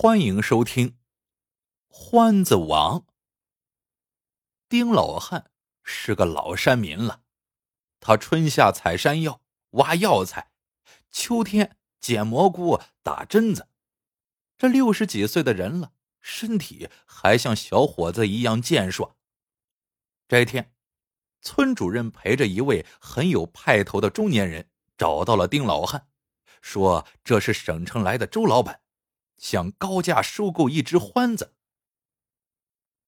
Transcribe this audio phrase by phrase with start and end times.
[0.00, 0.90] 欢迎收听
[1.88, 3.00] 《欢子王》。
[4.68, 5.50] 丁老汉
[5.82, 7.22] 是个老山民了，
[7.98, 9.40] 他春夏采山药、
[9.70, 10.52] 挖药材，
[11.10, 13.66] 秋天捡蘑菇、打针子。
[14.56, 15.90] 这六十几岁的人了，
[16.20, 19.16] 身体还像小伙子一样健硕。
[20.28, 20.72] 这一天，
[21.42, 26.06] 村主任陪着一位很有派头的中年人找到了丁老汉，
[26.62, 28.80] 说这是省城来的周老板。
[29.38, 31.54] 想高价收购一只獾子。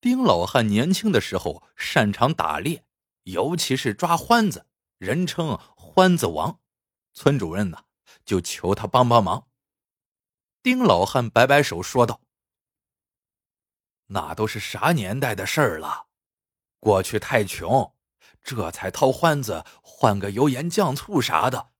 [0.00, 2.84] 丁老汉年轻的时候擅长打猎，
[3.22, 4.66] 尤其是抓獾子，
[4.98, 6.60] 人称“獾子王”。
[7.14, 7.84] 村主任呢，
[8.24, 9.48] 就求他帮帮忙。
[10.62, 12.20] 丁老汉摆摆手说道
[14.08, 16.08] ：“那都是啥年代的事儿了？
[16.80, 17.94] 过去太穷，
[18.42, 21.70] 这才掏獾子换个油盐酱醋啥的。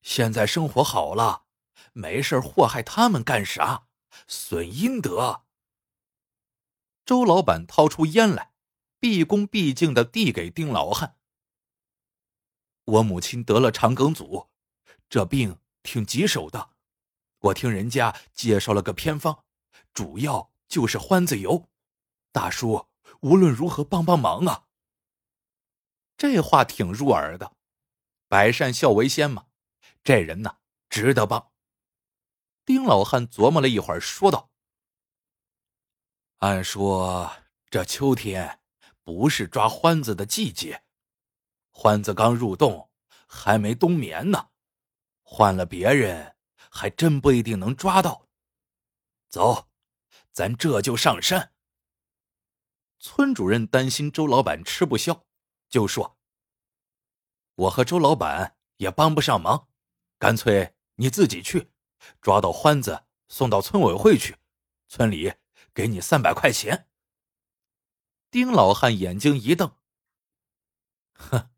[0.00, 1.44] 现在生活好了。”
[1.92, 3.86] 没事祸害他们干啥？
[4.26, 5.44] 损阴德。
[7.04, 8.52] 周老板掏出烟来，
[8.98, 11.16] 毕恭毕敬的递给丁老汉。
[12.84, 14.48] 我母亲得了肠梗阻，
[15.08, 16.70] 这病挺棘手的。
[17.38, 19.44] 我听人家介绍了个偏方，
[19.92, 21.68] 主要就是欢子油。
[22.32, 22.88] 大叔，
[23.20, 24.66] 无论如何帮帮忙啊！
[26.16, 27.56] 这话挺入耳的，
[28.28, 29.46] 百善孝为先嘛，
[30.04, 30.58] 这人呐，
[30.88, 31.49] 值得帮。
[32.72, 34.48] 丁老汉琢磨了一会儿，说道
[36.38, 37.28] ：“按说
[37.68, 38.60] 这秋天
[39.02, 40.84] 不是抓獾子的季节，
[41.72, 42.88] 獾子刚入洞，
[43.26, 44.50] 还没冬眠呢。
[45.22, 46.36] 换了别人，
[46.70, 48.28] 还真不一定能抓到。
[49.28, 49.68] 走，
[50.30, 51.52] 咱这就上山。”
[53.00, 55.26] 村主任担心周老板吃不消，
[55.68, 56.16] 就说
[57.56, 59.66] ：“我和周老板也帮不上忙，
[60.20, 61.68] 干脆你自己去。”
[62.20, 64.36] 抓到獾子，送到村委会去，
[64.88, 65.34] 村里
[65.72, 66.88] 给你三百块钱。
[68.30, 69.76] 丁老汉眼睛一瞪
[71.14, 71.50] ：“哼，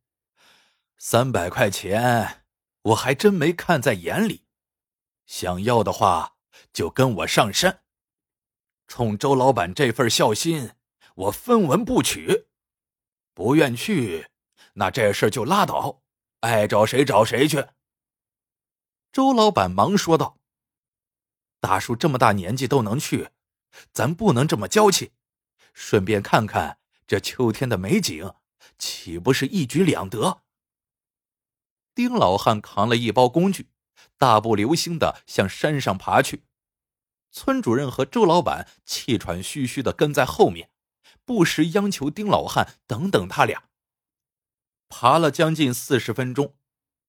[0.96, 2.44] 三百块钱，
[2.82, 4.46] 我还真没看在眼里。
[5.26, 6.36] 想要的话，
[6.72, 7.82] 就跟我上山。
[8.86, 10.72] 冲周老板这份孝心，
[11.14, 12.48] 我分文不取。
[13.34, 14.28] 不愿去，
[14.74, 16.02] 那这事就拉倒，
[16.40, 17.68] 爱找谁找谁去。”
[19.12, 20.38] 周老板忙说道
[21.62, 23.30] ：“大叔这么大年纪都能去，
[23.92, 25.12] 咱不能这么娇气。
[25.72, 28.34] 顺便看看这秋天的美景，
[28.78, 30.42] 岂不是一举两得？”
[31.94, 33.70] 丁老汉扛了一包工具，
[34.18, 36.44] 大步流星的向山上爬去。
[37.30, 40.70] 村主任和周老板气喘吁吁的跟在后面，
[41.24, 43.70] 不时央求丁老汉等等他俩。
[44.88, 46.56] 爬了将近四十分钟。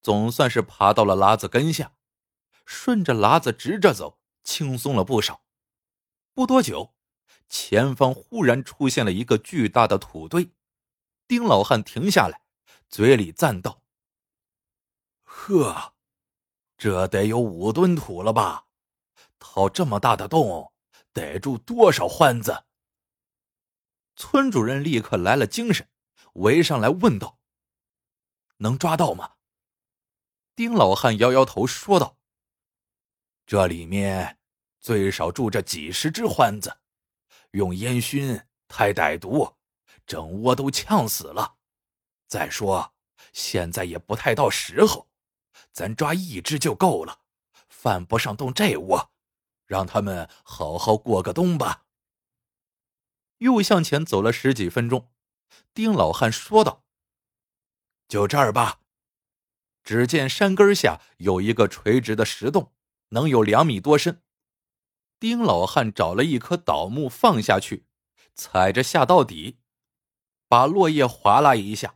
[0.02, 1.94] 总算是爬到了喇子跟下，
[2.66, 5.44] 顺着喇子直着走，轻松了不少。
[6.34, 6.94] 不多久，
[7.50, 10.52] 前方忽然出现了一个巨大的土堆。
[11.28, 12.42] 丁老汉停下来，
[12.90, 13.82] 嘴里赞道
[15.24, 15.94] ：“呵，
[16.78, 18.68] 这得有五吨土了吧？
[19.40, 20.74] 掏这么大的洞，
[21.14, 22.66] 得住多少獾子？”
[24.16, 25.90] 村主任立刻来了精神，
[26.34, 27.40] 围上来问道
[28.58, 29.34] ：“能抓到吗？”
[30.56, 32.18] 丁老汉摇摇头说道
[33.46, 34.38] ：“这里面
[34.80, 36.78] 最少住着几十只獾子，
[37.52, 39.56] 用烟熏太歹毒，
[40.06, 41.56] 整窝都呛死了。
[42.28, 42.94] 再说
[43.32, 45.08] 现在也不太到时候，
[45.72, 47.20] 咱抓一只就够了，
[47.70, 49.12] 犯不上动这窝，
[49.66, 51.86] 让他们好好过个冬吧。”
[53.40, 55.12] 又向前走了十几分钟，
[55.74, 56.86] 丁老汉说道
[58.08, 58.80] ：“就这儿吧。”
[59.84, 62.73] 只见山根下有一个垂直的石洞，
[63.14, 64.22] 能有两米多深。
[65.20, 67.86] 丁老汉找了一棵倒木放下去，
[68.36, 69.60] 踩着下到底，
[70.48, 71.96] 把落叶划拉一下，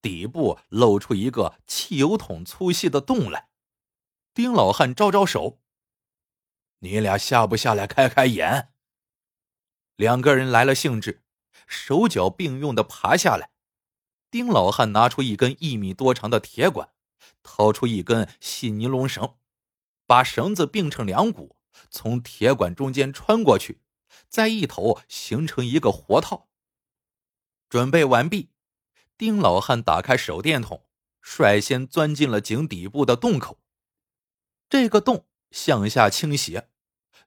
[0.00, 3.48] 底部露出一个汽油桶粗细的洞来。
[4.32, 5.60] 丁老汉招招手
[6.80, 8.72] ：“你俩下不下来开开眼？”
[9.96, 11.24] 两个人来了兴致，
[11.66, 13.50] 手脚并用的爬下来。
[14.30, 16.90] 丁老汉拿出一根一米多长的铁管。
[17.42, 19.36] 掏出一根细尼龙绳，
[20.10, 21.54] 把绳子并成两股，
[21.88, 23.80] 从铁管中间穿过去，
[24.28, 26.48] 在一头形成一个活套。
[27.68, 28.50] 准备完毕，
[29.16, 30.84] 丁老汉打开手电筒，
[31.20, 33.60] 率先钻进了井底部的洞口。
[34.68, 36.68] 这个洞向下倾斜，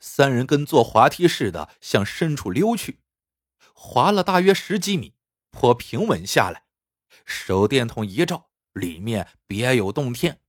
[0.02, 3.00] 三人跟坐滑梯似的向深处溜去，
[3.74, 5.14] 滑了大约十几米，
[5.52, 6.66] 颇平稳下来。
[7.24, 8.50] 手电筒一照。
[8.74, 10.42] 里面别有洞天，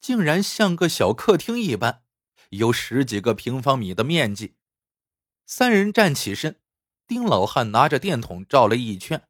[0.00, 2.02] 竟然像个小客厅一般，
[2.48, 4.56] 有十几个平方米的面积。
[5.46, 6.60] 三人站起身，
[7.06, 9.28] 丁老汉拿着电筒照了一圈，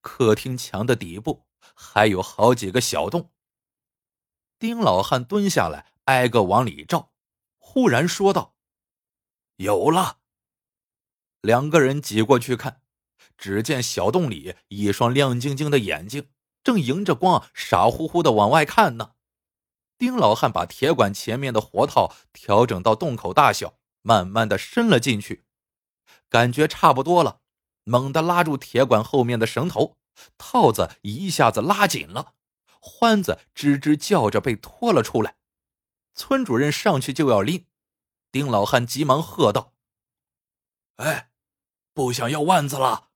[0.00, 3.32] 客厅墙的底部还有好几个小洞。
[4.58, 7.10] 丁老汉蹲下来，挨个往里照，
[7.58, 8.54] 忽然说道
[9.56, 10.20] ：“有了！”
[11.42, 12.80] 两个人挤过去看，
[13.36, 16.30] 只见小洞里一双亮晶晶的眼睛
[16.62, 19.15] 正迎着光，傻乎乎的往外看呢。
[19.98, 25.44] 丁老汉把铁管前面的活套调整到洞口大小，慢慢的伸了进去，
[26.28, 27.40] 感觉差不多了，
[27.84, 29.96] 猛地拉住铁管后面的绳头，
[30.36, 32.34] 套子一下子拉紧了，
[32.78, 35.36] 欢子吱吱叫着被拖了出来。
[36.14, 37.66] 村主任上去就要拎，
[38.30, 39.72] 丁老汉急忙喝道
[40.96, 41.30] ：“哎，
[41.94, 43.08] 不想要腕子了，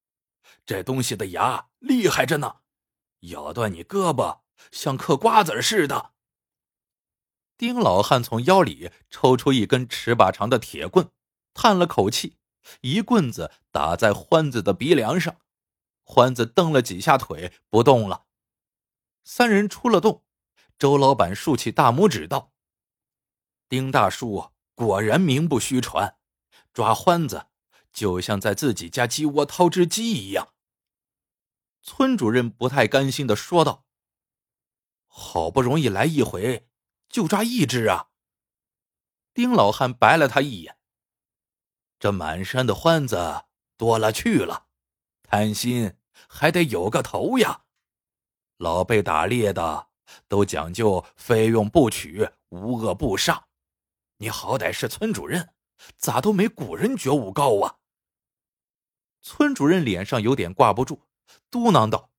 [0.65, 2.57] 这东西的牙厉害着呢，
[3.21, 4.41] 咬断你胳膊
[4.71, 6.13] 像嗑瓜子似的。”
[7.61, 11.11] 丁老汉从腰里抽出一根尺把长的铁棍，
[11.53, 12.39] 叹了口气，
[12.81, 15.37] 一棍子打在欢子的鼻梁上，
[16.03, 18.25] 欢子蹬了几下腿不动了。
[19.25, 20.25] 三人出了洞，
[20.79, 22.51] 周老板竖起大拇指道
[23.69, 26.17] ：“丁大叔果然名不虚传，
[26.73, 27.49] 抓欢子
[27.93, 30.55] 就像在自己家鸡窝掏只鸡一样。”
[31.85, 33.85] 村主任不太甘心的说道
[35.07, 36.67] ：“好不容易来一回。”
[37.11, 38.07] 就抓一只啊！
[39.35, 40.79] 丁老汉白了他一眼。
[41.99, 43.45] 这满山的欢子
[43.77, 44.69] 多了去了，
[45.23, 45.97] 贪心
[46.29, 47.65] 还得有个头呀！
[48.57, 49.89] 老辈打猎的
[50.29, 53.49] 都讲究非用不取，无恶不杀。
[54.19, 55.53] 你好歹是村主任，
[55.97, 57.77] 咋都没古人觉悟高啊？
[59.23, 61.03] 村主任脸上有点挂不住，
[61.51, 62.11] 嘟囔道：“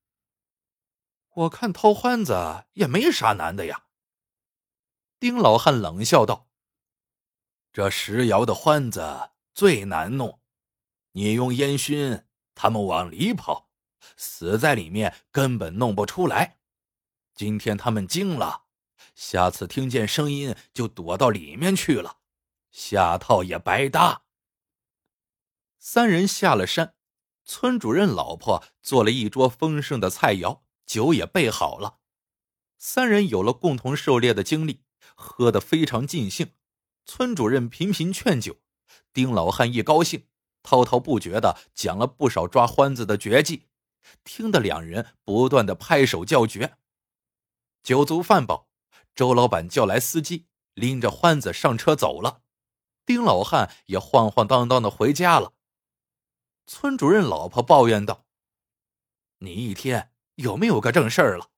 [1.34, 3.86] 我看掏欢子也没啥难的呀。”
[5.22, 6.50] 丁老汉冷笑道
[7.72, 10.42] ：“这石窑的欢子最难弄，
[11.12, 12.24] 你用烟熏，
[12.56, 13.70] 他们往里跑，
[14.18, 16.58] 死在里面根本弄不出来。
[17.36, 18.64] 今天他们惊了，
[19.14, 22.18] 下次听见声音就躲到里面去了，
[22.72, 24.24] 下套也白搭。”
[25.78, 26.96] 三人下了山，
[27.46, 32.00] 村主任老婆做了一桌丰盛的菜肴，酒也备好了，
[32.80, 34.84] 三人有了共同狩猎的经历。
[35.22, 36.54] 喝得非常尽兴，
[37.06, 38.58] 村主任频频劝酒，
[39.14, 40.28] 丁老汉一高兴，
[40.64, 43.68] 滔滔不绝的讲了不少抓欢子的绝技，
[44.24, 46.76] 听得两人不断的拍手叫绝。
[47.84, 48.68] 酒足饭饱，
[49.14, 52.42] 周老板叫来司机，拎着欢子上车走了，
[53.06, 55.54] 丁老汉也晃晃荡荡的回家了。
[56.66, 58.26] 村主任老婆抱怨道
[59.40, 61.50] ：“你一天有没有个正事儿了？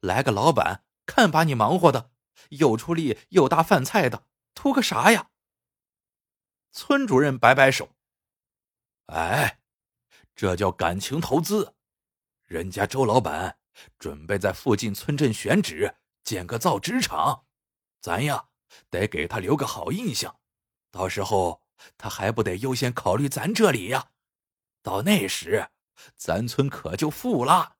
[0.00, 2.10] 来个老板，看把你忙活的。”
[2.50, 5.30] 又出力又搭饭菜的，图个啥呀？
[6.72, 7.96] 村主任摆摆手
[9.06, 9.60] ：“哎，
[10.34, 11.74] 这叫感情投资。
[12.44, 13.58] 人家周老板
[13.98, 17.46] 准备在附近村镇选址建个造纸厂，
[18.00, 18.48] 咱呀
[18.90, 20.38] 得给他留个好印象。
[20.90, 21.62] 到时候
[21.98, 24.10] 他还不得优先考虑咱这里呀？
[24.82, 25.70] 到那时，
[26.14, 27.76] 咱村可就富了。”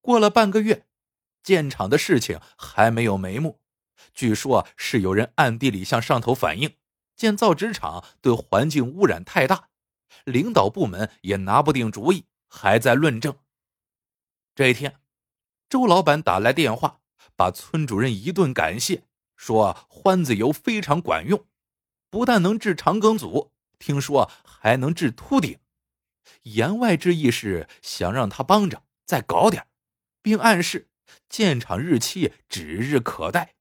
[0.00, 0.87] 过了半个月。
[1.42, 3.60] 建厂的事情还没有眉目，
[4.14, 6.76] 据说是有人暗地里向上头反映，
[7.16, 9.68] 建造纸厂对环境污染太大，
[10.24, 13.36] 领导部门也拿不定主意，还在论证。
[14.54, 15.00] 这一天，
[15.68, 17.00] 周老板打来电话，
[17.36, 19.04] 把村主任一顿感谢，
[19.36, 21.46] 说欢子油非常管用，
[22.10, 25.58] 不但能治肠梗阻，听说还能治秃顶。
[26.42, 29.66] 言外之意是想让他帮着再搞点，
[30.20, 30.87] 并暗示。
[31.28, 33.54] 建厂日期指日可待。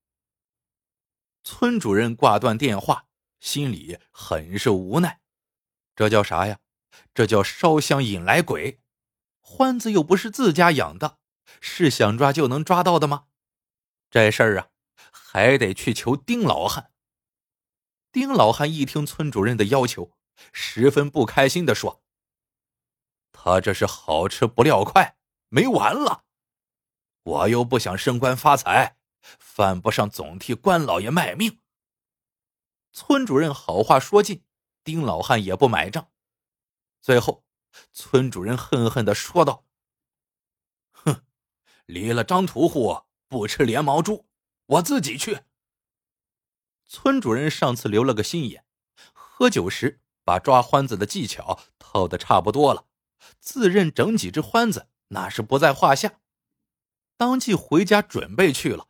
[1.43, 3.07] 村主任挂断电话，
[3.39, 5.21] 心里很是无奈。
[5.95, 6.59] 这叫啥呀？
[7.13, 8.81] 这叫烧香引来鬼。
[9.39, 11.19] 欢子又不是自家养的，
[11.61, 13.27] 是想抓就能抓到的吗？
[14.09, 14.69] 这事儿啊，
[15.11, 16.91] 还得去求丁老汉。
[18.11, 20.11] 丁老汉一听村主任的要求，
[20.51, 22.03] 十分不开心的说
[23.31, 25.17] ：“他这是好吃不料快，
[25.49, 26.25] 没完了。”
[27.27, 28.95] 我又不想升官发财，
[29.37, 31.59] 犯不上总替官老爷卖命。
[32.93, 34.45] 村主任好话说尽，
[34.85, 36.09] 丁老汉也不买账。
[37.01, 37.43] 最后，
[37.91, 39.65] 村主任恨恨的说道
[40.93, 41.25] ：“哼，
[41.85, 44.25] 离了张屠户不吃连毛猪，
[44.65, 45.41] 我自己去。”
[46.87, 48.63] 村主任上次留了个心眼，
[49.11, 52.85] 喝酒时把抓欢子的技巧套的差不多了，
[53.41, 56.21] 自认整几只欢子那是不在话下。
[57.17, 58.87] 当即回家准备去了。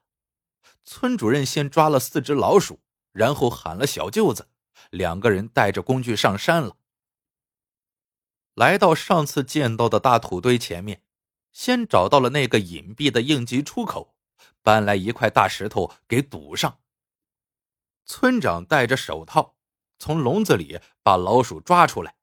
[0.84, 2.82] 村主任先抓了四只老鼠，
[3.12, 4.50] 然后喊了小舅子，
[4.92, 6.76] 两个人带着工具上山了。
[8.54, 11.04] 来到上次见到的大土堆前面，
[11.52, 14.16] 先找到了那个隐蔽的应急出口，
[14.62, 16.80] 搬来一块大石头给堵上。
[18.06, 19.58] 村长戴着手套，
[20.00, 22.16] 从笼子里把老鼠抓出来，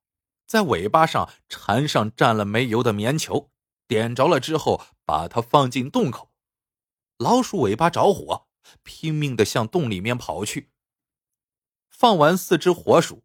[0.47, 3.51] 在尾巴上缠上蘸了煤油的棉球，
[3.87, 6.31] 点着了之后，把它放进洞口。
[7.17, 8.47] 老鼠尾巴着火，
[8.83, 10.71] 拼命的向洞里面跑去。
[11.89, 13.23] 放完四只活鼠，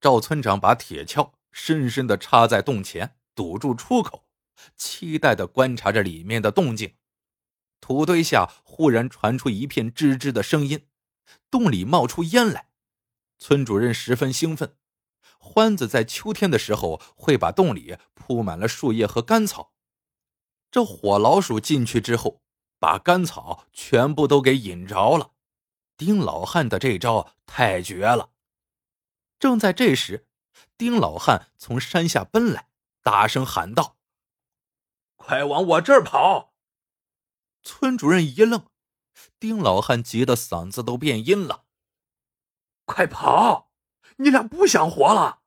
[0.00, 1.32] 赵村长把铁锹。
[1.58, 4.28] 深深的插在洞前，堵住出口，
[4.76, 6.96] 期待的观察着里面的动静。
[7.80, 10.86] 土堆下忽然传出一片吱吱的声音，
[11.50, 12.68] 洞里冒出烟来。
[13.38, 14.76] 村主任十分兴奋。
[15.38, 19.72] 欢子在秋天的时候会把洞里铺满了树叶和干草，
[20.70, 22.42] 这火老鼠进去之后，
[22.78, 25.32] 把干草全部都给引着了。
[25.96, 28.30] 丁老汉的这招太绝了。
[29.38, 30.26] 正在这时。
[30.78, 32.68] 丁老汉从山下奔来，
[33.02, 33.96] 大声喊道
[35.16, 36.54] ：“快往我这儿跑！”
[37.62, 38.66] 村主任一愣，
[39.38, 41.64] 丁老汉急得嗓子都变音了
[42.84, 43.70] ：“快跑！
[44.16, 45.42] 你俩不想活了！”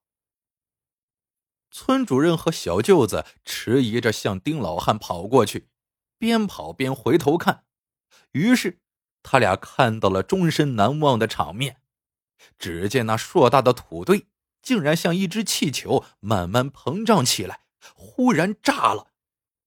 [1.72, 5.70] 村主任和小舅子迟疑着向丁老汉跑过去，
[6.18, 7.66] 边跑边回头看，
[8.32, 8.80] 于是
[9.24, 11.82] 他俩看到了终身难忘的场面：
[12.58, 14.28] 只见那硕大的土堆。
[14.62, 17.62] 竟然像一只气球，慢慢膨胀起来，
[17.96, 19.14] 忽然炸了，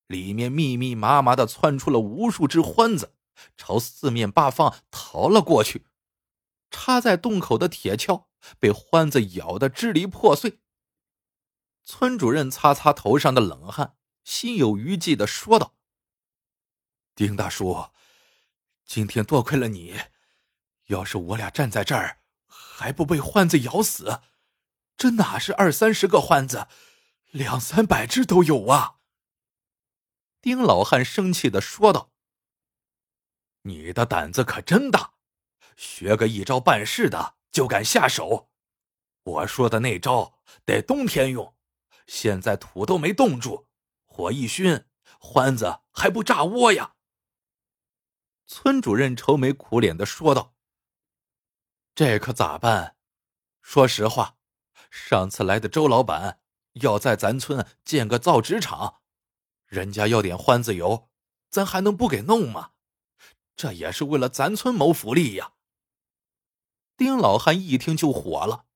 [0.06, 3.14] 里面密密麻麻的窜出了无数只獾子，
[3.56, 5.86] 朝四面八方逃了过去。
[6.70, 8.24] 插在洞口的铁锹
[8.58, 10.58] 被獾子咬得支离破碎。
[11.84, 15.74] 村主任擦擦头上的冷汗，心有余悸的说道
[17.14, 17.90] ：“丁大叔，
[18.84, 19.98] 今天多亏了你，
[20.86, 24.20] 要是我俩站在这儿，还不被獾子咬死。”
[24.96, 26.68] 这哪是二三十个獾子，
[27.30, 28.98] 两三百只都有啊！
[30.40, 32.12] 丁老汉生气的说道
[33.62, 35.14] ：“你的胆子可真大，
[35.76, 38.50] 学个一招半式的就敢下手。
[39.24, 41.52] 我说的那招得冬天用，
[42.06, 43.68] 现在土都没冻住，
[44.04, 44.84] 火一熏，
[45.20, 46.94] 獾子还不炸窝呀！”
[48.46, 50.54] 村主任愁眉苦脸的说道
[51.94, 52.96] ：“这可咋办？
[53.60, 54.36] 说实话。”
[54.90, 56.42] 上次来的周老板
[56.82, 59.00] 要在咱村建个造纸厂，
[59.64, 61.08] 人家要点欢子油，
[61.48, 62.72] 咱还能不给弄吗？
[63.56, 65.54] 这也是为了咱村谋福利呀！
[66.94, 68.66] 丁老汉一听就火了：“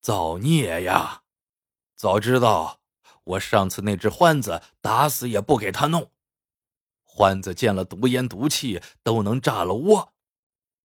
[0.00, 1.24] 造孽呀！
[2.00, 2.80] 早知道
[3.24, 6.10] 我上次那只獾子打死也不给他弄。
[7.04, 10.14] 獾子见了毒烟毒气都能炸了窝。”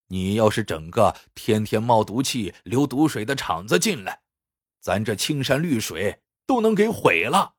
[0.08, 4.24] 你要是整个天天冒毒气、流毒水的厂子进来，
[4.82, 7.56] 咱这青山绿水都能给毁了，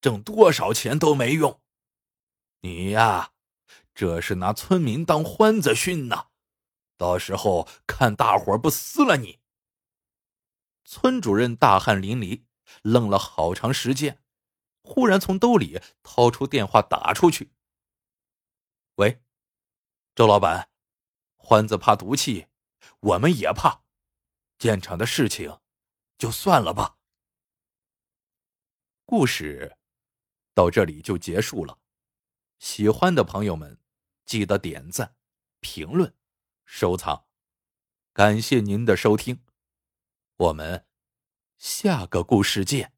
[0.00, 1.60] 挣多少钱都没用。
[2.60, 3.32] 你呀，
[3.92, 6.26] 这是拿村民当欢子熏呢，
[6.96, 9.40] 到时候看大伙不撕了你。
[10.84, 12.44] 村主任大汗淋漓，
[12.82, 14.22] 愣了好长时间，
[14.82, 17.52] 忽然从兜里掏出电话打出去
[18.96, 19.22] ：“喂，
[20.14, 20.68] 周老板。”
[21.42, 22.46] 欢子怕毒气，
[23.00, 23.82] 我们也怕。
[24.58, 25.58] 建厂的事情，
[26.16, 26.98] 就算了吧。
[29.04, 29.76] 故事
[30.54, 31.80] 到这里就结束了。
[32.60, 33.80] 喜欢的朋友们，
[34.26, 35.16] 记得点赞、
[35.58, 36.14] 评论、
[36.66, 37.26] 收藏。
[38.12, 39.42] 感谢您的收听，
[40.36, 40.86] 我们
[41.60, 42.90] 下个故事见。